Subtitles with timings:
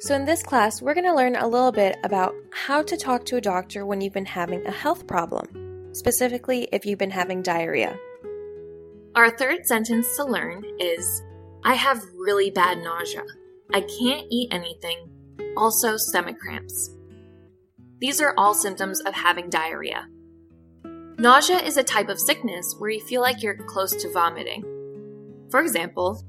[0.00, 3.24] So, in this class, we're going to learn a little bit about how to talk
[3.26, 7.42] to a doctor when you've been having a health problem, specifically if you've been having
[7.42, 7.98] diarrhea.
[9.16, 11.22] Our third sentence to learn is
[11.64, 13.24] I have really bad nausea.
[13.74, 15.10] I can't eat anything.
[15.56, 16.94] Also, stomach cramps.
[18.00, 20.06] These are all symptoms of having diarrhea.
[21.18, 24.62] Nausea is a type of sickness where you feel like you're close to vomiting.
[25.50, 26.22] For example,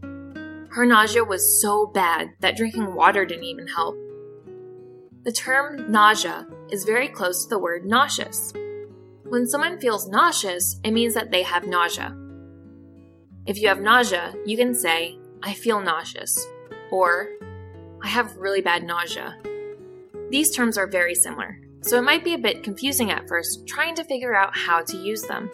[0.72, 3.96] her nausea was so bad that drinking water didn't even help.
[5.24, 8.54] The term nausea is very close to the word nauseous.
[9.24, 12.16] When someone feels nauseous, it means that they have nausea.
[13.46, 16.38] If you have nausea, you can say, I feel nauseous,
[16.92, 17.30] or
[18.04, 19.38] I have really bad nausea.
[20.30, 23.96] These terms are very similar, so it might be a bit confusing at first trying
[23.96, 25.50] to figure out how to use them.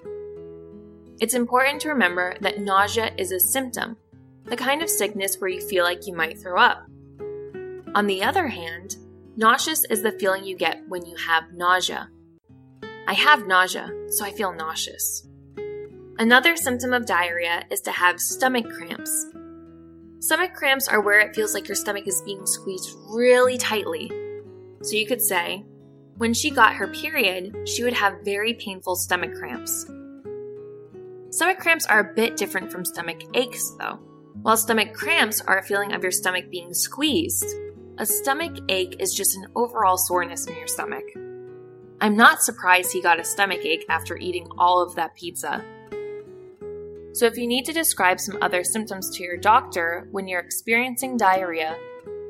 [1.21, 3.95] It's important to remember that nausea is a symptom,
[4.45, 6.85] the kind of sickness where you feel like you might throw up.
[7.95, 8.97] On the other hand,
[9.35, 12.09] nauseous is the feeling you get when you have nausea.
[13.07, 15.27] I have nausea, so I feel nauseous.
[16.17, 19.27] Another symptom of diarrhea is to have stomach cramps.
[20.19, 24.09] Stomach cramps are where it feels like your stomach is being squeezed really tightly.
[24.81, 25.65] So you could say,
[26.17, 29.85] when she got her period, she would have very painful stomach cramps.
[31.31, 33.99] Stomach cramps are a bit different from stomach aches, though.
[34.45, 37.47] While stomach cramps are a feeling of your stomach being squeezed,
[37.97, 41.03] a stomach ache is just an overall soreness in your stomach.
[41.99, 45.65] I'm not surprised he got a stomach ache after eating all of that pizza.
[47.13, 51.17] So, if you need to describe some other symptoms to your doctor when you're experiencing
[51.17, 51.75] diarrhea,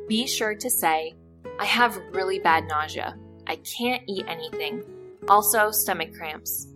[0.08, 1.16] be sure to say,
[1.60, 3.18] I have really bad nausea.
[3.46, 4.86] I can't eat anything.
[5.28, 6.68] Also, stomach cramps.